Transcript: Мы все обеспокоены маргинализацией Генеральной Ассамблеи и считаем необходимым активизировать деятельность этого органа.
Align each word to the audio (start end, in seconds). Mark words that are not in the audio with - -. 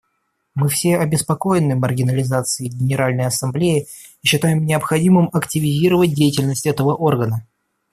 Мы 0.55 0.67
все 0.67 0.97
обеспокоены 0.97 1.75
маргинализацией 1.75 2.71
Генеральной 2.75 3.27
Ассамблеи 3.27 3.85
и 4.23 4.27
считаем 4.27 4.65
необходимым 4.65 5.29
активизировать 5.31 6.15
деятельность 6.15 6.65
этого 6.65 6.95
органа. 6.95 7.45